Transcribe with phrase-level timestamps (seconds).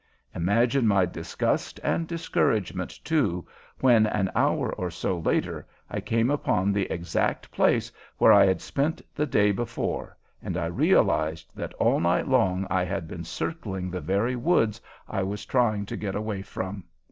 [0.33, 3.45] Imagine my disgust and discouragement, too,
[3.81, 8.61] when, an hour or so later, I came upon the exact place where I had
[8.61, 13.91] spent the day before, and I realized that all night long I had been circling
[13.91, 16.85] the very woods I was trying to get away from.